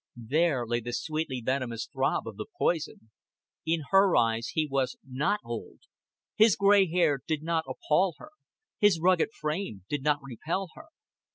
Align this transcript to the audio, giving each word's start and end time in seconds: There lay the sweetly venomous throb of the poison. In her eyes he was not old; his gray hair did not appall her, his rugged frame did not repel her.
There 0.17 0.65
lay 0.65 0.79
the 0.79 0.93
sweetly 0.93 1.43
venomous 1.45 1.85
throb 1.85 2.27
of 2.27 2.35
the 2.35 2.47
poison. 2.57 3.11
In 3.67 3.83
her 3.91 4.17
eyes 4.17 4.47
he 4.55 4.65
was 4.65 4.97
not 5.07 5.39
old; 5.45 5.81
his 6.35 6.55
gray 6.55 6.89
hair 6.89 7.19
did 7.27 7.43
not 7.43 7.65
appall 7.67 8.15
her, 8.17 8.31
his 8.79 8.99
rugged 8.99 9.29
frame 9.31 9.83
did 9.89 10.01
not 10.01 10.17
repel 10.23 10.69
her. 10.73 10.87